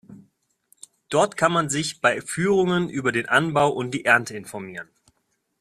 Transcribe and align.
Dort 1.09 1.37
kann 1.37 1.51
man 1.51 1.69
sich 1.69 2.01
bei 2.01 2.21
Führungen 2.21 2.89
über 2.89 3.11
den 3.11 3.27
Anbau 3.29 3.69
und 3.69 3.91
die 3.91 4.03
Ernte 4.03 4.35
informieren. 4.35 4.89